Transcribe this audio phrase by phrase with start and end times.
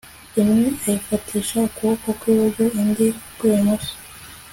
[0.41, 3.93] imwe ayifatisha ukuboko kw'iburyo, indi ukw'ibumoso